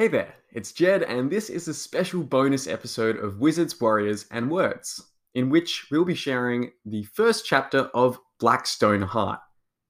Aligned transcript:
Hey 0.00 0.08
there, 0.08 0.34
it's 0.50 0.72
Jed, 0.72 1.02
and 1.02 1.30
this 1.30 1.50
is 1.50 1.68
a 1.68 1.74
special 1.74 2.22
bonus 2.22 2.66
episode 2.66 3.18
of 3.18 3.38
Wizards, 3.38 3.78
Warriors, 3.78 4.24
and 4.30 4.50
Words, 4.50 5.10
in 5.34 5.50
which 5.50 5.88
we'll 5.90 6.06
be 6.06 6.14
sharing 6.14 6.72
the 6.86 7.02
first 7.02 7.44
chapter 7.44 7.80
of 7.92 8.18
Blackstone 8.38 9.02
Heart, 9.02 9.40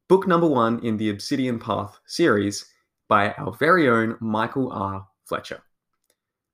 book 0.09 0.27
number 0.27 0.49
one 0.49 0.85
in 0.85 0.97
the 0.97 1.11
Obsidian 1.11 1.61
Path 1.61 2.01
series 2.07 2.67
by 3.07 3.31
our 3.35 3.53
very 3.53 3.89
own 3.89 4.17
Michael 4.19 4.73
R. 4.73 5.07
Fletcher. 5.27 5.63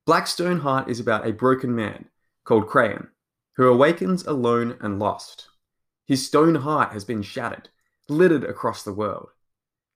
Blackstone 0.05 0.59
Heart 0.59 0.87
is 0.87 0.99
about 0.99 1.25
a 1.25 1.33
broken 1.33 1.73
man 1.73 2.05
called 2.43 2.67
Khraen, 2.67 3.07
who 3.55 3.67
awakens 3.67 4.23
alone 4.27 4.77
and 4.81 4.99
lost. 4.99 5.47
His 6.05 6.23
stone 6.23 6.53
heart 6.53 6.93
has 6.93 7.05
been 7.05 7.23
shattered, 7.23 7.69
littered 8.07 8.43
across 8.43 8.83
the 8.83 8.93
world. 8.93 9.29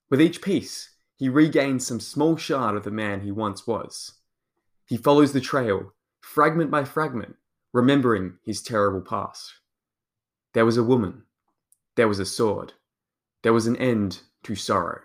With 0.10 0.20
each 0.20 0.42
piece, 0.42 0.91
he 1.22 1.30
regains 1.30 1.86
some 1.86 2.00
small 2.00 2.36
shard 2.36 2.76
of 2.76 2.84
the 2.84 2.90
man 2.90 3.22
he 3.22 3.32
once 3.32 3.68
was. 3.68 4.14
He 4.88 4.98
follows 4.98 5.34
the 5.34 5.40
trail, 5.40 5.94
fragment 6.20 6.72
by 6.72 6.84
fragment, 6.84 7.36
remembering 7.74 8.38
his 8.44 8.64
terrible 8.64 9.02
past. 9.02 9.54
There 10.54 10.66
was 10.66 10.78
a 10.78 10.84
woman. 10.84 11.22
There 11.96 12.08
was 12.08 12.18
a 12.18 12.26
sword. 12.26 12.74
There 13.44 13.54
was 13.54 13.68
an 13.68 13.76
end 13.76 14.22
to 14.46 14.56
sorrow. 14.56 15.02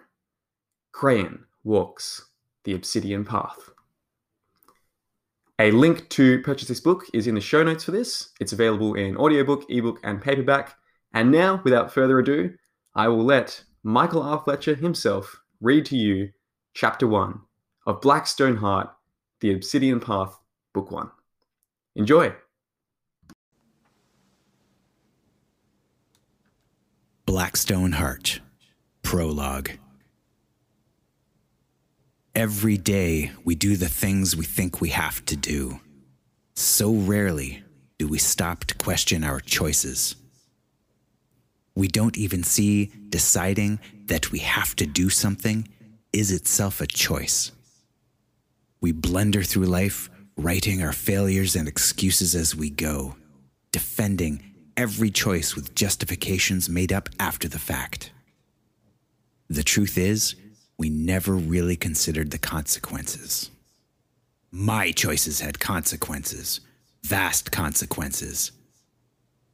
Khraen 0.95 1.41
walks 1.65 2.25
the 2.65 2.73
obsidian 2.73 3.27
path. 3.27 3.69
A 5.59 5.71
link 5.71 6.09
to 6.09 6.41
purchase 6.41 6.69
this 6.69 6.81
book 6.81 7.05
is 7.13 7.27
in 7.27 7.35
the 7.35 7.43
show 7.43 7.63
notes 7.63 7.85
for 7.85 7.91
this. 7.91 8.31
It's 8.41 8.55
available 8.55 8.95
in 8.95 9.19
audiobook, 9.19 9.67
ebook, 9.69 10.01
and 10.03 10.23
paperback. 10.23 10.77
And 11.13 11.31
now, 11.31 11.61
without 11.63 11.93
further 11.93 12.19
ado, 12.19 12.55
I 12.95 13.09
will 13.09 13.23
let 13.23 13.65
Michael 13.83 14.23
R. 14.23 14.41
Fletcher 14.43 14.77
himself 14.77 15.43
read 15.61 15.87
to 15.87 15.97
you 15.97 16.31
Chapter 16.75 17.07
1 17.07 17.41
of 17.87 18.01
Blackstone 18.01 18.57
Heart, 18.57 18.91
The 19.41 19.53
Obsidian 19.53 20.01
Path, 20.01 20.39
Book 20.75 20.91
1. 20.91 21.11
Enjoy! 21.95 22.35
Blackstone 27.25 27.93
Heart, 27.93 28.41
Prologue. 29.03 29.71
Every 32.35 32.77
day 32.77 33.33
we 33.45 33.55
do 33.55 33.77
the 33.77 33.89
things 33.89 34.37
we 34.37 34.45
think 34.45 34.81
we 34.81 34.91
have 34.91 35.25
to 35.25 35.37
do. 35.37 35.81
So 36.55 36.93
rarely 36.93 37.65
do 37.99 38.07
we 38.07 38.19
stop 38.19 38.65
to 38.67 38.75
question 38.75 39.25
our 39.25 39.41
choices. 39.41 40.17
We 41.77 41.89
don't 41.89 42.17
even 42.17 42.43
see 42.43 42.91
deciding 43.11 43.79
that 44.07 44.33
we 44.33 44.41
have 44.41 44.75
to 44.77 44.87
do 44.87 45.11
something 45.11 45.69
is 46.13 46.33
itself 46.33 46.81
a 46.81 46.87
choice. 46.87 47.53
We 48.81 48.93
blunder 48.93 49.43
through 49.43 49.67
life, 49.67 50.09
writing 50.37 50.83
our 50.83 50.93
failures 50.93 51.55
and 51.55 51.69
excuses 51.69 52.35
as 52.35 52.57
we 52.57 52.71
go, 52.71 53.17
defending 53.73 54.43
every 54.77 55.11
choice 55.11 55.55
with 55.55 55.75
justifications 55.75 56.69
made 56.69 56.93
up 56.93 57.11
after 57.21 57.47
the 57.47 57.59
fact. 57.59 58.11
The 59.49 59.63
truth 59.63 59.99
is, 59.99 60.35
we 60.79 60.89
never 60.89 61.35
really 61.35 61.77
considered 61.77 62.31
the 62.31 62.39
consequences. 62.39 63.51
My 64.51 64.93
choices 64.93 65.41
had 65.41 65.61
consequences, 65.61 66.61
vast 67.03 67.53
consequences. 67.53 68.53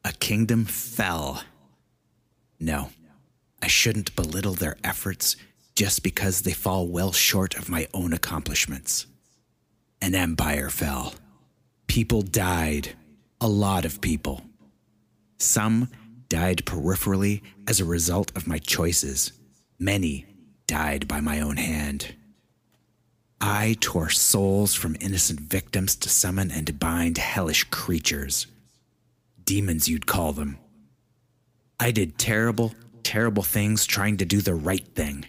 A 0.05 0.13
kingdom 0.13 0.65
fell. 0.65 1.43
No, 2.63 2.91
I 3.61 3.67
shouldn't 3.67 4.15
belittle 4.15 4.55
their 4.55 4.77
efforts 4.85 5.35
just 5.75 6.05
because 6.05 6.43
they 6.43 6.53
fall 6.53 6.87
well 6.87 7.11
short 7.11 7.57
of 7.57 7.69
my 7.69 7.89
own 7.93 8.13
accomplishments. 8.13 9.07
An 10.01 10.15
empire 10.15 10.71
fell. 10.71 11.15
People 11.89 12.23
died. 12.23 12.91
A 13.41 13.49
lot 13.49 13.85
of 13.85 14.01
people. 14.01 14.43
Some 15.39 15.89
died 16.29 16.63
peripherally 16.65 17.43
as 17.67 17.81
a 17.81 17.85
result 17.85 18.31
of 18.37 18.47
my 18.47 18.59
choices. 18.59 19.33
Many 19.81 20.25
died 20.69 21.09
by 21.09 21.21
my 21.21 21.41
own 21.41 21.57
hand. 21.57 22.15
I 23.41 23.77
tore 23.81 24.11
souls 24.11 24.73
from 24.73 24.97
innocent 25.01 25.41
victims 25.41 25.97
to 25.97 26.09
summon 26.09 26.53
and 26.53 26.79
bind 26.79 27.19
hellish 27.19 27.65
creatures. 27.71 28.47
Demons, 29.43 29.89
you'd 29.89 30.07
call 30.07 30.33
them. 30.33 30.59
I 31.83 31.91
did 31.91 32.17
terrible, 32.17 32.73
terrible 33.03 33.43
things 33.43 33.87
trying 33.87 34.19
to 34.19 34.25
do 34.25 34.41
the 34.41 34.55
right 34.55 34.87
thing. 34.95 35.25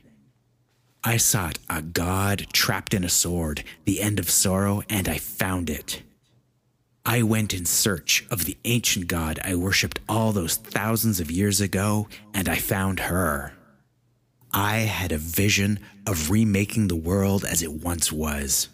I 1.04 1.18
sought 1.18 1.58
a 1.68 1.82
god 1.82 2.46
trapped 2.54 2.94
in 2.94 3.04
a 3.04 3.10
sword, 3.10 3.64
the 3.86 4.00
end 4.00 4.20
of 4.20 4.30
sorrow, 4.30 4.84
and 4.88 5.10
I 5.10 5.18
found 5.18 5.72
it. 5.72 6.04
I 7.04 7.24
went 7.24 7.56
in 7.56 7.66
search 7.66 8.28
of 8.30 8.46
the 8.46 8.56
ancient 8.66 9.08
god 9.08 9.40
I 9.44 9.56
worshipped 9.56 10.00
all 10.08 10.32
those 10.32 10.58
thousands 10.58 11.20
of 11.20 11.32
years 11.32 11.60
ago, 11.60 12.08
and 12.36 12.48
I 12.48 12.58
found 12.58 13.00
her. 13.00 13.54
I 14.52 14.82
had 14.82 15.12
a 15.12 15.18
vision 15.18 15.80
of 16.06 16.30
remaking 16.30 16.88
the 16.88 16.96
world 16.96 17.44
as 17.46 17.64
it 17.64 17.82
once 17.84 18.12
was. 18.12 18.70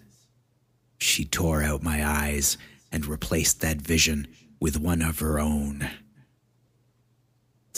She 0.98 1.24
tore 1.24 1.64
out 1.64 1.82
my 1.82 2.06
eyes 2.06 2.58
and 2.92 3.06
replaced 3.06 3.62
that 3.62 3.78
vision 3.78 4.28
with 4.60 4.78
one 4.78 5.02
of 5.02 5.20
her 5.20 5.40
own. 5.40 5.90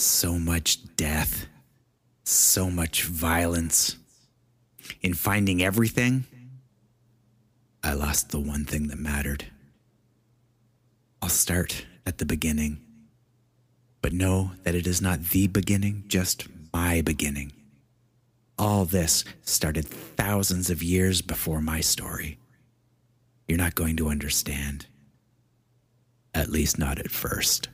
So 0.02 0.40
much 0.40 0.96
death, 0.96 1.46
so 2.24 2.72
much 2.72 3.04
violence. 3.04 3.98
In 5.04 5.14
finding 5.14 5.62
everything, 5.62 6.26
I 7.84 7.94
lost 7.94 8.32
the 8.32 8.40
one 8.40 8.66
thing 8.66 8.88
that 8.88 8.98
mattered. 8.98 9.46
I'll 11.22 11.30
start 11.30 11.86
at 12.04 12.18
the 12.18 12.26
beginning, 12.26 12.82
but 14.02 14.12
know 14.12 14.54
that 14.64 14.74
it 14.74 14.88
is 14.88 15.04
not 15.04 15.22
the 15.22 15.46
beginning, 15.46 16.06
just 16.08 16.48
my 16.74 17.02
beginning. 17.02 17.54
All 18.58 18.86
this 18.86 19.24
started 19.44 19.86
thousands 19.88 20.72
of 20.72 20.82
years 20.82 21.22
before 21.22 21.62
my 21.62 21.80
story. 21.80 22.40
you're 23.48 23.58
not 23.60 23.76
going 23.76 23.98
to 23.98 24.10
understand. 24.10 24.88
At 26.34 26.50
least 26.50 26.80
not 26.80 26.98
at 26.98 27.12
first. 27.12 27.68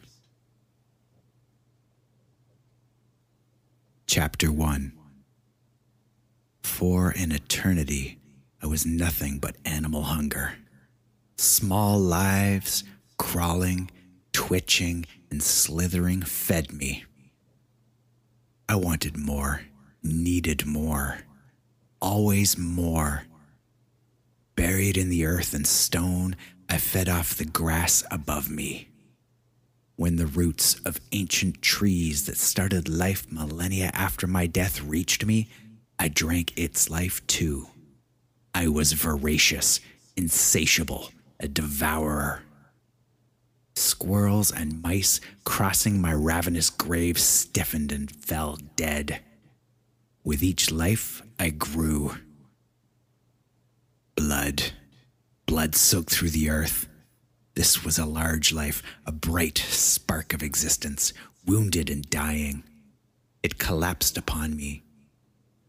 Chapter 4.09 4.54
1 4.54 4.94
For 6.63 7.09
an 7.09 7.33
eternity, 7.33 8.19
I 8.63 8.65
was 8.65 8.86
nothing 8.86 9.38
but 9.38 9.57
animal 9.65 10.04
hunger. 10.04 10.54
Small 11.36 12.00
lives, 12.00 12.86
crawling, 13.18 13.92
twitching, 14.31 15.06
and 15.30 15.44
slithering, 15.44 16.21
fed 16.21 16.71
me. 16.71 17.04
I 18.69 18.77
wanted 18.77 19.18
more, 19.18 19.63
needed 20.01 20.65
more, 20.65 21.19
always 22.01 22.57
more. 22.57 23.24
Buried 24.56 24.95
in 24.95 25.09
the 25.09 25.25
earth 25.25 25.54
and 25.54 25.68
stone, 25.68 26.38
I 26.69 26.77
fed 26.77 27.09
off 27.09 27.36
the 27.36 27.45
grass 27.45 28.06
above 28.09 28.50
me 28.50 28.88
when 29.98 30.16
the 30.16 30.28
roots 30.28 30.76
of 30.86 31.02
ancient 31.12 31.62
trees 31.62 32.28
that 32.28 32.38
started 32.38 32.88
life 32.88 33.30
millennia 33.32 33.90
after 33.94 34.28
my 34.28 34.46
death 34.46 34.82
reached 34.82 35.26
me, 35.26 35.50
I 36.00 36.08
drank 36.08 36.54
its 36.56 36.90
life 36.90 37.26
too. 37.26 37.68
I 38.54 38.68
was 38.68 38.94
voracious, 38.94 39.80
insatiable, 40.16 41.10
a 41.40 41.48
devourer. 41.48 42.44
Squirrels 43.76 44.52
and 44.52 44.82
mice 44.84 45.20
crossing 45.44 46.00
my 46.00 46.14
ravenous 46.14 46.70
grave 46.70 47.20
stiffened 47.20 47.92
and 47.92 48.10
fell 48.10 48.60
dead. 48.76 49.22
With 50.24 50.44
each 50.44 50.72
life, 50.72 51.24
I 51.40 51.50
grew. 51.50 52.18
Blood. 54.16 54.64
Blood 55.48 55.74
soaked 55.76 56.12
through 56.12 56.30
the 56.30 56.50
earth 56.52 56.88
this 57.57 57.83
was 57.83 57.98
a 57.98 58.06
large 58.06 58.54
life, 58.54 58.83
a 59.07 59.12
bright 59.12 59.57
spark 59.57 60.31
of 60.31 60.44
existence, 60.44 61.12
wounded 61.44 61.89
and 61.89 62.07
dying. 62.07 62.63
It 63.42 63.57
collapsed 63.57 64.15
upon 64.15 64.56
me. 64.56 64.83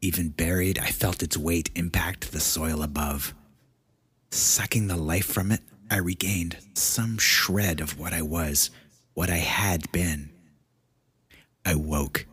Even 0.02 0.28
buried, 0.28 0.78
I 0.78 0.88
felt 0.88 1.22
its 1.22 1.38
weight 1.38 1.70
impact 1.74 2.30
the 2.30 2.40
soil 2.40 2.82
above. 2.82 3.32
Sucking 4.30 4.88
the 4.88 4.98
life 4.98 5.24
from 5.24 5.50
it, 5.50 5.62
I 5.90 5.96
regained 5.96 6.58
some 6.74 7.16
shred 7.16 7.80
of 7.80 7.98
what 7.98 8.12
I 8.12 8.20
was, 8.20 8.68
what 9.14 9.30
I 9.30 9.38
had 9.38 9.90
been. 9.90 10.28
I 11.64 11.74
woke, 11.74 12.26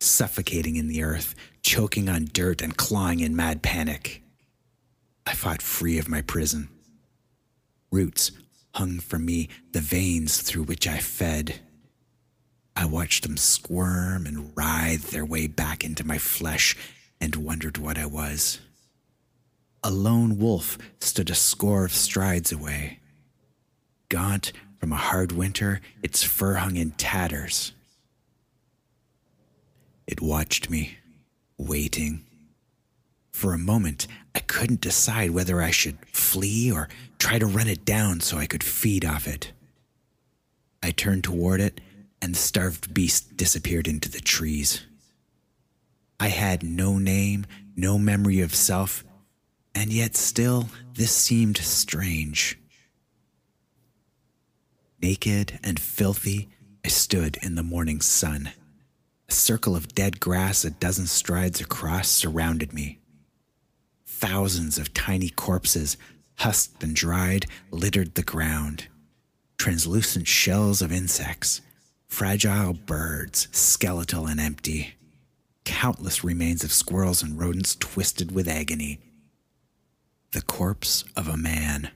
suffocating 0.00 0.76
in 0.76 0.88
the 0.88 1.02
earth, 1.02 1.34
choking 1.60 2.08
on 2.08 2.28
dirt 2.32 2.62
and 2.62 2.74
clawing 2.74 3.20
in 3.20 3.36
mad 3.36 3.62
panic. 3.62 4.22
I 5.26 5.34
fought 5.34 5.60
free 5.60 5.98
of 5.98 6.08
my 6.08 6.22
prison. 6.22 6.70
Roots 7.92 8.32
hung 8.76 9.00
from 9.00 9.24
me 9.24 9.48
the 9.72 9.80
veins 9.80 10.42
through 10.42 10.64
which 10.64 10.86
I 10.86 10.98
fed. 10.98 11.60
I 12.76 12.84
watched 12.84 13.22
them 13.22 13.38
squirm 13.38 14.26
and 14.26 14.52
writhe 14.54 15.10
their 15.10 15.24
way 15.24 15.46
back 15.46 15.82
into 15.82 16.06
my 16.06 16.18
flesh 16.18 16.76
and 17.18 17.36
wondered 17.36 17.78
what 17.78 17.96
I 17.96 18.04
was. 18.04 18.60
A 19.82 19.90
lone 19.90 20.38
wolf 20.38 20.76
stood 21.00 21.30
a 21.30 21.34
score 21.34 21.86
of 21.86 21.92
strides 21.92 22.52
away. 22.52 23.00
Gaunt 24.10 24.52
from 24.78 24.92
a 24.92 24.96
hard 24.96 25.32
winter, 25.32 25.80
its 26.02 26.22
fur 26.22 26.56
hung 26.56 26.76
in 26.76 26.90
tatters. 26.90 27.72
It 30.06 30.20
watched 30.20 30.68
me, 30.68 30.98
waiting. 31.56 32.25
For 33.36 33.52
a 33.52 33.58
moment, 33.58 34.06
I 34.34 34.38
couldn't 34.38 34.80
decide 34.80 35.32
whether 35.32 35.60
I 35.60 35.70
should 35.70 35.98
flee 36.10 36.72
or 36.72 36.88
try 37.18 37.38
to 37.38 37.44
run 37.44 37.68
it 37.68 37.84
down 37.84 38.20
so 38.20 38.38
I 38.38 38.46
could 38.46 38.64
feed 38.64 39.04
off 39.04 39.28
it. 39.28 39.52
I 40.82 40.90
turned 40.90 41.24
toward 41.24 41.60
it, 41.60 41.82
and 42.22 42.32
the 42.34 42.38
starved 42.38 42.94
beast 42.94 43.36
disappeared 43.36 43.88
into 43.88 44.08
the 44.08 44.20
trees. 44.20 44.86
I 46.18 46.28
had 46.28 46.62
no 46.62 46.96
name, 46.96 47.44
no 47.76 47.98
memory 47.98 48.40
of 48.40 48.54
self, 48.54 49.04
and 49.74 49.92
yet 49.92 50.16
still 50.16 50.70
this 50.94 51.12
seemed 51.12 51.58
strange. 51.58 52.58
Naked 55.02 55.60
and 55.62 55.78
filthy, 55.78 56.48
I 56.82 56.88
stood 56.88 57.36
in 57.42 57.54
the 57.54 57.62
morning 57.62 58.00
sun. 58.00 58.52
A 59.28 59.32
circle 59.32 59.76
of 59.76 59.94
dead 59.94 60.20
grass 60.20 60.64
a 60.64 60.70
dozen 60.70 61.06
strides 61.06 61.60
across 61.60 62.08
surrounded 62.08 62.72
me. 62.72 62.98
Thousands 64.18 64.78
of 64.78 64.94
tiny 64.94 65.28
corpses 65.28 65.98
husked 66.36 66.82
and 66.82 66.96
dried, 66.96 67.44
littered 67.70 68.14
the 68.14 68.22
ground. 68.22 68.86
Translucent 69.58 70.26
shells 70.26 70.80
of 70.80 70.90
insects, 70.90 71.60
fragile 72.08 72.72
birds, 72.72 73.46
skeletal 73.52 74.26
and 74.26 74.40
empty. 74.40 74.94
Countless 75.66 76.24
remains 76.24 76.64
of 76.64 76.72
squirrels 76.72 77.22
and 77.22 77.38
rodents 77.38 77.76
twisted 77.76 78.32
with 78.32 78.48
agony. 78.48 79.00
The 80.32 80.40
corpse 80.40 81.04
of 81.14 81.28
a 81.28 81.36
man, 81.36 81.90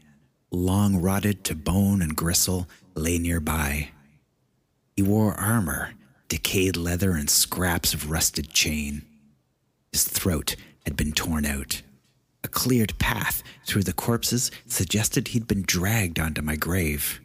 long 0.51 1.01
rotted 1.01 1.43
to 1.45 1.55
bone 1.55 2.03
and 2.03 2.15
gristle, 2.15 2.69
lay 2.95 3.17
nearby. 3.17 3.93
He 4.95 5.03
wore 5.03 5.33
armor, 5.33 5.95
decayed 6.29 6.77
leather, 6.77 7.13
and 7.13 7.31
scraps 7.31 7.95
of 7.95 8.11
rusted 8.11 8.51
chain. 8.51 9.07
His 9.91 10.05
throat 10.05 10.55
had 10.85 10.97
been 10.97 11.13
torn 11.13 11.47
out. 11.47 11.81
A 12.43 12.49
cleared 12.49 12.99
path 12.99 13.43
through 13.67 13.83
the 13.83 13.93
corpses 13.93 14.51
suggested 14.67 15.29
he'd 15.29 15.47
been 15.47 15.63
dragged 15.63 16.19
onto 16.19 16.43
my 16.43 16.57
grave. 16.57 17.21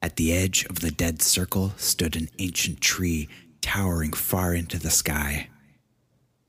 At 0.00 0.16
the 0.16 0.32
edge 0.32 0.64
of 0.64 0.80
the 0.80 0.90
dead 0.90 1.22
circle 1.22 1.74
stood 1.76 2.16
an 2.16 2.28
ancient 2.38 2.80
tree 2.80 3.28
towering 3.60 4.12
far 4.12 4.54
into 4.54 4.78
the 4.78 4.90
sky. 4.90 5.48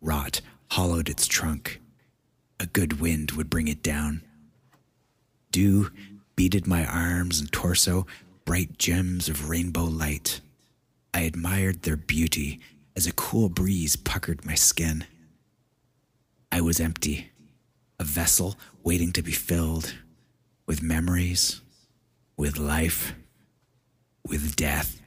Rot 0.02 0.42
hollowed 0.72 1.10
its 1.10 1.28
trunk. 1.28 1.80
A 2.60 2.66
good 2.66 3.00
wind 3.00 3.32
would 3.32 3.50
bring 3.50 3.68
it 3.68 3.84
down. 3.84 4.24
Dew 5.52 5.92
beaded 6.36 6.66
my 6.66 6.86
arms 6.86 7.40
and 7.40 7.52
torso, 7.52 8.08
bright 8.46 8.78
gems 8.78 9.30
of 9.30 9.50
rainbow 9.50 9.84
light. 9.84 10.42
I 11.14 11.22
admired 11.22 11.84
their 11.84 11.98
beauty 11.98 12.60
as 12.96 13.06
a 13.06 13.14
cool 13.14 13.50
breeze 13.50 13.96
puckered 13.96 14.46
my 14.46 14.56
skin. 14.56 15.06
I 16.52 16.62
was 16.62 16.80
empty 16.80 17.32
a 18.04 18.06
vessel 18.06 18.58
waiting 18.84 19.14
to 19.14 19.22
be 19.22 19.32
filled 19.32 19.94
with 20.66 20.84
memories, 20.84 21.62
with 22.36 22.58
life, 22.58 23.16
with 24.28 24.58
death. 24.58 25.02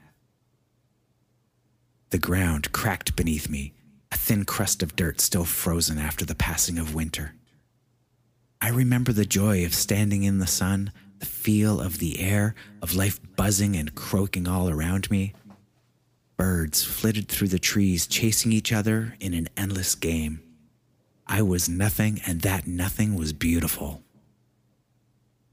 The 2.08 2.18
ground 2.18 2.72
cracked 2.72 3.14
beneath 3.14 3.50
me, 3.50 3.74
a 4.10 4.16
thin 4.16 4.46
crust 4.46 4.82
of 4.82 4.96
dirt 4.96 5.20
still 5.20 5.44
frozen 5.44 5.98
after 5.98 6.24
the 6.24 6.34
passing 6.34 6.78
of 6.78 6.94
winter. 6.94 7.34
I 8.62 8.70
remember 8.70 9.12
the 9.12 9.26
joy 9.26 9.66
of 9.66 9.74
standing 9.74 10.22
in 10.22 10.38
the 10.38 10.46
sun, 10.46 10.90
the 11.18 11.26
feel 11.26 11.82
of 11.82 11.98
the 11.98 12.18
air, 12.20 12.54
of 12.80 12.94
life 12.94 13.20
buzzing 13.36 13.76
and 13.76 13.94
croaking 13.94 14.48
all 14.48 14.70
around 14.70 15.10
me. 15.10 15.34
Birds 16.38 16.82
flitted 16.82 17.28
through 17.28 17.48
the 17.48 17.58
trees, 17.58 18.06
chasing 18.06 18.52
each 18.52 18.72
other 18.72 19.16
in 19.20 19.34
an 19.34 19.50
endless 19.54 19.94
game. 19.94 20.40
I 21.26 21.42
was 21.42 21.68
nothing, 21.68 22.20
and 22.26 22.42
that 22.42 22.66
nothing 22.66 23.16
was 23.16 23.32
beautiful. 23.32 24.02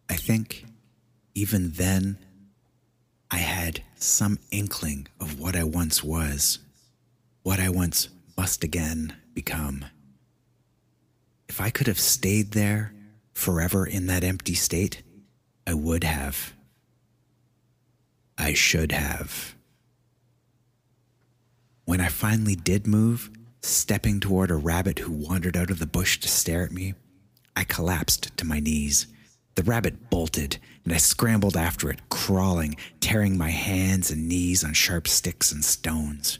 I 0.09 0.15
think 0.15 0.65
even 1.33 1.71
then, 1.71 2.17
I 3.31 3.37
had 3.37 3.81
some 3.95 4.37
inkling 4.51 5.07
of 5.19 5.39
what 5.39 5.55
I 5.55 5.63
once 5.63 6.03
was, 6.03 6.59
what 7.41 7.59
I 7.59 7.69
once 7.69 8.09
must 8.37 8.63
again 8.63 9.15
become. 9.33 9.85
If 11.49 11.59
I 11.59 11.71
could 11.71 11.87
have 11.87 11.99
stayed 11.99 12.51
there 12.51 12.93
forever 13.33 13.85
in 13.85 14.05
that 14.07 14.23
empty 14.23 14.53
state, 14.53 15.01
I 15.65 15.73
would 15.73 16.03
have. 16.03 16.53
I 18.37 18.53
should 18.53 18.91
have. 18.91 19.55
When 21.85 22.01
I 22.01 22.07
finally 22.09 22.55
did 22.55 22.87
move, 22.87 23.31
Stepping 23.65 24.19
toward 24.19 24.51
a 24.51 24.57
rabbit 24.57 24.99
who 24.99 25.11
wandered 25.13 25.55
out 25.55 25.71
of 25.71 25.79
the 25.79 25.87
bush 25.87 26.19
to 26.19 26.27
stare 26.27 26.65
at 26.65 26.73
me, 26.73 26.95
I 27.55 27.63
collapsed 27.63 28.35
to 28.35 28.45
my 28.45 28.59
knees. 28.59 29.07
The 29.55 29.63
rabbit 29.63 30.09
bolted, 30.09 30.57
and 30.83 30.91
I 30.91 30.97
scrambled 30.97 31.55
after 31.55 31.89
it, 31.89 32.09
crawling, 32.09 32.75
tearing 32.99 33.37
my 33.37 33.51
hands 33.51 34.11
and 34.11 34.27
knees 34.27 34.65
on 34.65 34.73
sharp 34.73 35.07
sticks 35.07 35.53
and 35.53 35.63
stones. 35.63 36.39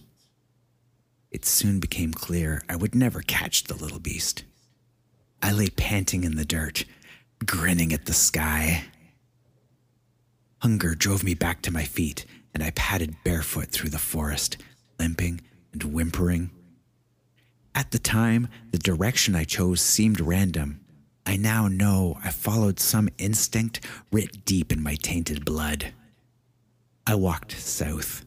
It 1.32 1.46
soon 1.46 1.80
became 1.80 2.14
clear 2.14 2.62
I 2.68 2.76
would 2.76 2.94
never 2.94 3.22
catch 3.22 3.64
the 3.64 3.76
little 3.76 4.00
beast. 4.00 4.44
I 5.42 5.54
lay 5.54 5.70
panting 5.70 6.26
in 6.26 6.36
the 6.36 6.44
dirt, 6.44 6.84
grinning 7.46 7.94
at 7.94 8.06
the 8.06 8.14
sky. 8.14 8.84
Hunger 10.60 10.94
drove 10.94 11.24
me 11.24 11.36
back 11.36 11.62
to 11.62 11.72
my 11.72 11.86
feet, 11.86 12.26
and 12.54 12.62
I 12.62 12.72
padded 12.72 13.16
barefoot 13.24 13.70
through 13.70 13.92
the 13.92 13.98
forest, 13.98 14.58
limping 15.00 15.40
and 15.72 15.84
whimpering 15.84 16.52
at 17.76 17.92
the 17.92 18.00
time, 18.00 18.48
the 18.72 18.78
direction 18.78 19.36
I 19.36 19.44
chose 19.44 19.82
seemed 19.82 20.20
random. 20.20 20.80
I 21.26 21.38
now 21.38 21.68
know 21.68 22.18
I 22.24 22.30
followed 22.30 22.80
some 22.80 23.10
instinct 23.18 23.82
writ 24.12 24.46
deep 24.46 24.72
in 24.72 24.84
my 24.84 24.96
tainted 24.96 25.46
blood. 25.46 25.94
I 27.08 27.16
walked 27.16 27.54
south, 27.54 28.26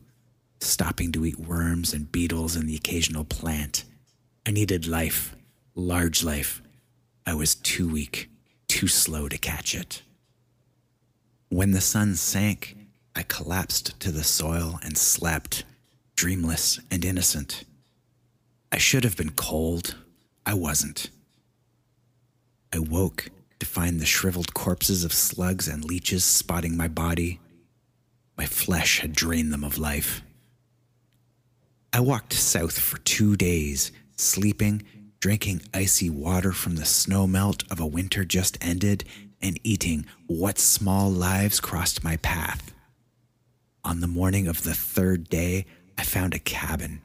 stopping 0.60 1.12
to 1.12 1.24
eat 1.24 1.38
worms 1.38 1.92
and 1.92 2.10
beetles 2.10 2.56
and 2.56 2.68
the 2.68 2.76
occasional 2.76 3.24
plant. 3.24 3.84
I 4.46 4.50
needed 4.50 4.86
life, 4.86 5.36
large 5.74 6.24
life. 6.24 6.62
I 7.24 7.34
was 7.34 7.54
too 7.54 7.88
weak, 7.88 8.30
too 8.68 8.88
slow 8.88 9.28
to 9.28 9.38
catch 9.38 9.74
it. 9.74 10.02
When 11.48 11.70
the 11.70 11.80
sun 11.80 12.16
sank, 12.16 12.76
I 13.14 13.22
collapsed 13.22 13.98
to 14.00 14.10
the 14.10 14.24
soil 14.24 14.80
and 14.82 14.98
slept, 14.98 15.64
dreamless 16.16 16.80
and 16.90 17.04
innocent. 17.04 17.64
I 18.76 18.78
should 18.78 19.04
have 19.04 19.16
been 19.16 19.30
cold. 19.30 19.96
I 20.44 20.52
wasn't. 20.52 21.08
I 22.74 22.78
woke 22.78 23.30
to 23.58 23.64
find 23.64 23.98
the 23.98 24.04
shriveled 24.04 24.52
corpses 24.52 25.02
of 25.02 25.14
slugs 25.14 25.66
and 25.66 25.82
leeches 25.82 26.24
spotting 26.24 26.76
my 26.76 26.86
body. 26.86 27.40
My 28.36 28.44
flesh 28.44 29.00
had 29.00 29.14
drained 29.14 29.50
them 29.50 29.64
of 29.64 29.78
life. 29.78 30.20
I 31.90 32.00
walked 32.00 32.34
south 32.34 32.78
for 32.78 32.98
two 32.98 33.34
days, 33.34 33.92
sleeping, 34.18 34.82
drinking 35.20 35.62
icy 35.72 36.10
water 36.10 36.52
from 36.52 36.76
the 36.76 36.84
snow 36.84 37.26
melt 37.26 37.64
of 37.70 37.80
a 37.80 37.86
winter 37.86 38.26
just 38.26 38.62
ended, 38.62 39.04
and 39.40 39.58
eating 39.64 40.04
what 40.26 40.58
small 40.58 41.10
lives 41.10 41.60
crossed 41.60 42.04
my 42.04 42.18
path. 42.18 42.74
On 43.82 44.00
the 44.00 44.06
morning 44.06 44.46
of 44.46 44.64
the 44.64 44.74
third 44.74 45.30
day, 45.30 45.64
I 45.96 46.02
found 46.02 46.34
a 46.34 46.38
cabin. 46.38 47.00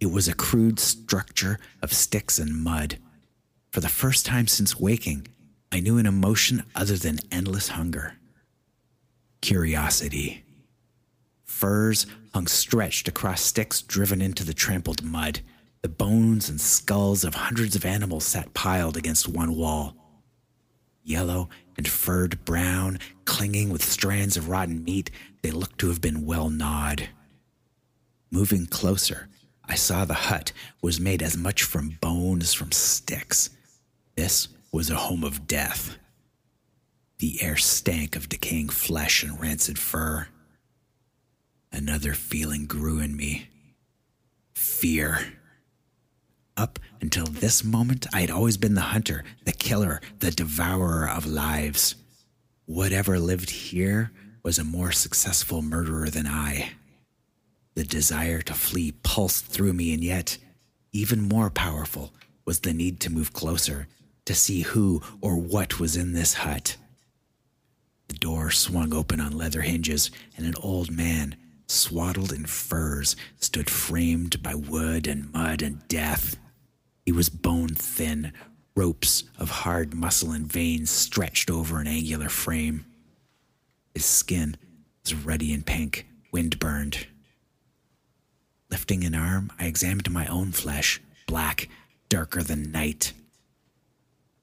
It 0.00 0.06
was 0.06 0.28
a 0.28 0.34
crude 0.34 0.78
structure 0.78 1.58
of 1.82 1.92
sticks 1.92 2.38
and 2.38 2.62
mud. 2.62 2.98
For 3.70 3.80
the 3.80 3.88
first 3.88 4.26
time 4.26 4.46
since 4.46 4.78
waking, 4.78 5.28
I 5.72 5.80
knew 5.80 5.98
an 5.98 6.06
emotion 6.06 6.64
other 6.74 6.96
than 6.96 7.18
endless 7.30 7.68
hunger 7.68 8.14
curiosity. 9.46 10.42
Furs 11.44 12.06
hung 12.34 12.48
stretched 12.48 13.06
across 13.06 13.40
sticks 13.40 13.80
driven 13.80 14.20
into 14.20 14.42
the 14.42 14.52
trampled 14.52 15.04
mud. 15.04 15.40
The 15.82 15.88
bones 15.88 16.48
and 16.48 16.60
skulls 16.60 17.22
of 17.22 17.34
hundreds 17.34 17.76
of 17.76 17.84
animals 17.84 18.24
sat 18.24 18.54
piled 18.54 18.96
against 18.96 19.28
one 19.28 19.54
wall. 19.54 19.94
Yellow 21.04 21.48
and 21.76 21.86
furred 21.86 22.44
brown, 22.44 22.98
clinging 23.24 23.70
with 23.70 23.84
strands 23.84 24.36
of 24.36 24.48
rotten 24.48 24.82
meat, 24.82 25.12
they 25.42 25.52
looked 25.52 25.78
to 25.78 25.88
have 25.88 26.00
been 26.00 26.26
well 26.26 26.50
gnawed. 26.50 27.08
Moving 28.32 28.66
closer, 28.66 29.28
I 29.68 29.74
saw 29.74 30.04
the 30.04 30.14
hut 30.14 30.52
was 30.80 31.00
made 31.00 31.22
as 31.22 31.36
much 31.36 31.62
from 31.62 31.98
bone 32.00 32.40
as 32.40 32.54
from 32.54 32.72
sticks. 32.72 33.50
This 34.16 34.48
was 34.72 34.90
a 34.90 34.96
home 34.96 35.24
of 35.24 35.46
death. 35.46 35.96
The 37.18 37.42
air 37.42 37.56
stank 37.56 38.14
of 38.16 38.28
decaying 38.28 38.68
flesh 38.68 39.22
and 39.22 39.40
rancid 39.40 39.78
fur. 39.78 40.28
Another 41.72 42.14
feeling 42.14 42.66
grew 42.66 43.00
in 43.00 43.16
me 43.16 43.48
fear. 44.54 45.34
Up 46.56 46.78
until 47.00 47.26
this 47.26 47.62
moment, 47.62 48.06
I 48.12 48.20
had 48.20 48.30
always 48.30 48.56
been 48.56 48.74
the 48.74 48.80
hunter, 48.80 49.24
the 49.44 49.52
killer, 49.52 50.00
the 50.20 50.30
devourer 50.30 51.08
of 51.08 51.26
lives. 51.26 51.94
Whatever 52.64 53.18
lived 53.18 53.50
here 53.50 54.10
was 54.42 54.58
a 54.58 54.64
more 54.64 54.92
successful 54.92 55.60
murderer 55.60 56.08
than 56.08 56.26
I. 56.26 56.70
The 57.76 57.84
desire 57.84 58.40
to 58.40 58.54
flee 58.54 58.92
pulsed 59.02 59.44
through 59.44 59.74
me, 59.74 59.92
and 59.92 60.02
yet, 60.02 60.38
even 60.92 61.28
more 61.28 61.50
powerful 61.50 62.14
was 62.46 62.60
the 62.60 62.72
need 62.72 63.00
to 63.00 63.12
move 63.12 63.34
closer, 63.34 63.86
to 64.24 64.34
see 64.34 64.62
who 64.62 65.02
or 65.20 65.36
what 65.36 65.78
was 65.78 65.94
in 65.94 66.14
this 66.14 66.34
hut. 66.34 66.78
The 68.08 68.14
door 68.14 68.50
swung 68.50 68.94
open 68.94 69.20
on 69.20 69.36
leather 69.36 69.60
hinges, 69.60 70.10
and 70.38 70.46
an 70.46 70.54
old 70.62 70.90
man, 70.90 71.36
swaddled 71.66 72.32
in 72.32 72.46
furs, 72.46 73.14
stood 73.40 73.68
framed 73.68 74.42
by 74.42 74.54
wood 74.54 75.06
and 75.06 75.30
mud 75.30 75.60
and 75.60 75.86
death. 75.86 76.38
He 77.04 77.12
was 77.12 77.28
bone 77.28 77.74
thin, 77.74 78.32
ropes 78.74 79.24
of 79.38 79.50
hard 79.50 79.92
muscle 79.92 80.32
and 80.32 80.50
veins 80.50 80.90
stretched 80.90 81.50
over 81.50 81.78
an 81.78 81.86
angular 81.86 82.30
frame. 82.30 82.86
His 83.94 84.06
skin 84.06 84.56
was 85.04 85.14
ruddy 85.14 85.52
and 85.52 85.66
pink, 85.66 86.06
wind 86.32 86.58
burned. 86.58 87.06
Lifting 88.70 89.04
an 89.04 89.14
arm, 89.14 89.52
I 89.58 89.66
examined 89.66 90.10
my 90.10 90.26
own 90.26 90.52
flesh, 90.52 91.00
black, 91.26 91.68
darker 92.08 92.42
than 92.42 92.72
night. 92.72 93.12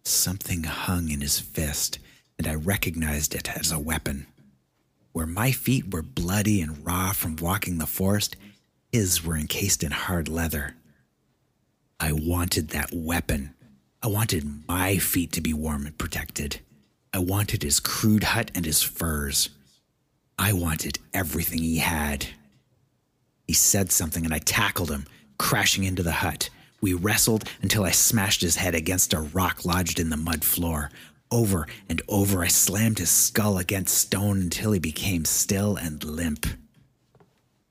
Something 0.03 0.63
hung 0.63 1.09
in 1.09 1.21
his 1.21 1.39
fist, 1.39 1.99
and 2.37 2.47
I 2.47 2.55
recognized 2.55 3.35
it 3.35 3.49
as 3.57 3.71
a 3.71 3.79
weapon. 3.79 4.27
Where 5.11 5.27
my 5.27 5.51
feet 5.51 5.93
were 5.93 6.01
bloody 6.01 6.61
and 6.61 6.85
raw 6.85 7.11
from 7.11 7.35
walking 7.35 7.77
the 7.77 7.85
forest, 7.85 8.35
his 8.91 9.23
were 9.23 9.37
encased 9.37 9.83
in 9.83 9.91
hard 9.91 10.27
leather. 10.27 10.75
I 11.99 12.11
wanted 12.11 12.69
that 12.69 12.91
weapon. 12.93 13.53
I 14.01 14.07
wanted 14.07 14.67
my 14.67 14.97
feet 14.97 15.31
to 15.33 15.41
be 15.41 15.53
warm 15.53 15.85
and 15.85 15.97
protected. 15.97 16.59
I 17.13 17.19
wanted 17.19 17.63
his 17.63 17.79
crude 17.79 18.23
hut 18.23 18.51
and 18.55 18.65
his 18.65 18.81
furs. 18.81 19.49
I 20.37 20.53
wanted 20.53 20.99
everything 21.13 21.59
he 21.59 21.77
had. 21.77 22.27
He 23.47 23.53
said 23.53 23.91
something 23.91 24.25
and 24.25 24.33
I 24.33 24.39
tackled 24.39 24.89
him, 24.89 25.05
crashing 25.37 25.83
into 25.83 26.03
the 26.03 26.11
hut. 26.11 26.49
We 26.81 26.93
wrestled 26.93 27.49
until 27.61 27.83
I 27.83 27.91
smashed 27.91 28.41
his 28.41 28.57
head 28.57 28.75
against 28.75 29.13
a 29.13 29.21
rock 29.21 29.65
lodged 29.65 29.99
in 29.99 30.09
the 30.09 30.17
mud 30.17 30.43
floor. 30.43 30.91
Over 31.31 31.67
and 31.89 32.01
over, 32.07 32.43
I 32.43 32.47
slammed 32.47 32.99
his 32.99 33.09
skull 33.09 33.57
against 33.57 33.97
stone 33.97 34.39
until 34.41 34.71
he 34.71 34.79
became 34.79 35.25
still 35.25 35.75
and 35.75 36.03
limp. 36.03 36.45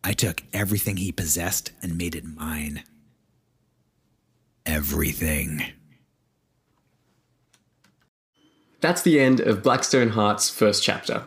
I 0.02 0.12
took 0.12 0.42
everything 0.52 0.96
he 0.96 1.12
possessed 1.12 1.70
and 1.82 1.96
made 1.96 2.14
it 2.14 2.24
mine 2.24 2.82
everything. 4.66 5.64
That's 8.80 9.02
the 9.02 9.20
end 9.20 9.40
of 9.40 9.62
Blackstone 9.62 10.10
Heart's 10.10 10.50
first 10.50 10.82
chapter. 10.82 11.24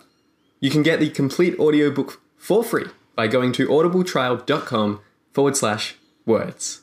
You 0.59 0.69
can 0.69 0.83
get 0.83 0.99
the 0.99 1.09
complete 1.09 1.57
audiobook 1.59 2.21
for 2.37 2.63
free 2.63 2.87
by 3.15 3.27
going 3.27 3.51
to 3.53 3.67
audibletrial.com 3.67 5.01
forward 5.31 5.57
slash 5.57 5.95
words. 6.25 6.81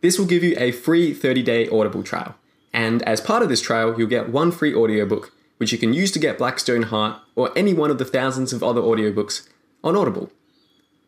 This 0.00 0.18
will 0.18 0.26
give 0.26 0.44
you 0.44 0.54
a 0.58 0.70
free 0.70 1.14
30 1.14 1.42
day 1.42 1.68
Audible 1.68 2.02
trial. 2.02 2.34
And 2.72 3.02
as 3.04 3.20
part 3.20 3.42
of 3.42 3.48
this 3.48 3.60
trial, 3.60 3.94
you'll 3.96 4.08
get 4.08 4.28
one 4.28 4.50
free 4.50 4.74
audiobook, 4.74 5.32
which 5.58 5.72
you 5.72 5.78
can 5.78 5.94
use 5.94 6.10
to 6.12 6.18
get 6.18 6.38
Blackstone 6.38 6.82
Heart 6.82 7.20
or 7.36 7.56
any 7.56 7.72
one 7.72 7.90
of 7.90 7.98
the 7.98 8.04
thousands 8.04 8.52
of 8.52 8.62
other 8.62 8.80
audiobooks 8.80 9.48
on 9.82 9.96
Audible. 9.96 10.30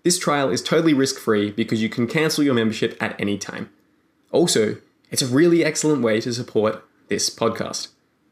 This 0.05 0.19
trial 0.19 0.51
is 0.51 0.63
totally 0.63 0.95
risk 0.95 1.19
free 1.19 1.51
because 1.51 1.83
you 1.83 1.89
can 1.89 2.07
cancel 2.07 2.45
your 2.45 2.55
membership 2.55 2.97
at 3.03 3.21
any 3.21 3.37
time. 3.37 3.71
Also, 4.31 4.77
it's 5.11 5.23
a 5.23 5.27
really 5.27 5.65
excellent 5.65 6.03
way 6.03 6.21
to 6.21 6.33
support 6.33 6.85
this 7.09 7.29
podcast. 7.29 7.89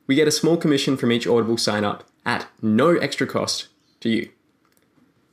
We 0.07 0.15
get 0.15 0.29
a 0.29 0.33
small 0.33 0.57
commission 0.57 0.97
from 0.97 1.11
each 1.11 1.27
Audible 1.27 1.59
sign 1.59 1.85
up 1.85 2.05
at 2.25 2.47
no 2.63 2.97
extra 2.97 3.27
cost 3.27 3.69
to 4.01 4.09
you. 4.09 4.31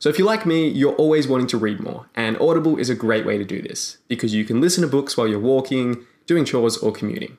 So 0.02 0.10
if 0.10 0.18
you're 0.18 0.26
like 0.26 0.48
me, 0.48 0.68
you're 0.68 0.96
always 0.96 1.28
wanting 1.28 1.46
to 1.46 1.60
read 1.60 1.80
more, 1.80 2.08
and 2.16 2.36
Audible 2.42 2.80
is 2.80 2.90
a 2.90 2.96
great 2.96 3.24
way 3.24 3.38
to 3.38 3.46
do 3.46 3.62
this 3.62 4.00
because 4.08 4.34
you 4.34 4.44
can 4.44 4.60
listen 4.60 4.82
to 4.82 4.88
books 4.88 5.16
while 5.16 5.28
you're 5.28 5.40
walking, 5.40 6.08
doing 6.26 6.44
chores, 6.44 6.76
or 6.76 6.92
commuting. 6.92 7.38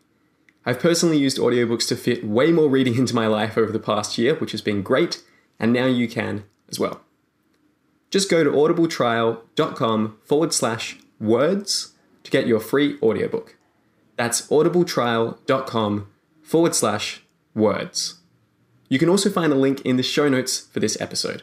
I've 0.65 0.79
personally 0.79 1.19
used 1.19 1.39
audiobooks 1.39 1.89
to 1.89 1.97
fit 1.97 2.25
way 2.25 2.53
more 2.53 2.69
reading 2.69 2.95
into 2.99 3.17
my 3.17 3.27
life 3.27 3.59
over 3.59 3.73
the 3.73 3.81
past 3.81 4.17
year, 4.17 4.37
which 4.37 4.53
has 4.53 4.61
been 4.61 4.83
great, 4.83 5.25
and 5.59 5.73
now 5.73 5.87
you 5.87 6.07
can 6.07 6.45
as 6.69 6.79
well. 6.79 7.01
Just 8.13 8.31
go 8.31 8.45
to 8.45 8.51
audibletrial.com 8.51 10.19
forward 10.23 10.55
slash 10.55 10.99
words 11.19 11.95
to 12.23 12.31
get 12.31 12.47
your 12.47 12.61
free 12.61 12.97
audiobook. 13.03 13.57
That's 14.15 14.47
audibletrial.com 14.47 16.07
forward 16.43 16.75
slash 16.77 17.25
words. 17.57 18.21
You 18.89 19.01
can 19.01 19.09
also 19.09 19.31
find 19.31 19.53
a 19.53 19.57
link 19.57 19.81
in 19.81 19.97
the 19.97 20.05
show 20.05 20.29
notes 20.29 20.61
for 20.61 20.79
this 20.79 21.01
episode. 21.01 21.43